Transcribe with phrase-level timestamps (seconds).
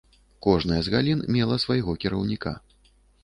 [0.45, 2.57] Кожная з галін мела свайго кіраўніка.